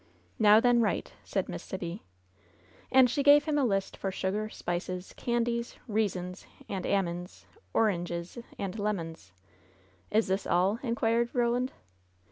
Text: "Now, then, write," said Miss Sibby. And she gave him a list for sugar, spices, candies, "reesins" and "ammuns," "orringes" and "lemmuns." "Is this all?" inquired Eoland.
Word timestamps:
"Now, 0.39 0.59
then, 0.59 0.81
write," 0.81 1.13
said 1.23 1.47
Miss 1.47 1.61
Sibby. 1.61 2.01
And 2.91 3.07
she 3.07 3.21
gave 3.21 3.45
him 3.45 3.59
a 3.59 3.63
list 3.63 3.95
for 3.95 4.09
sugar, 4.11 4.49
spices, 4.49 5.13
candies, 5.15 5.75
"reesins" 5.87 6.47
and 6.67 6.87
"ammuns," 6.87 7.45
"orringes" 7.75 8.39
and 8.57 8.79
"lemmuns." 8.79 9.31
"Is 10.09 10.25
this 10.25 10.47
all?" 10.47 10.79
inquired 10.81 11.31
Eoland. 11.33 11.69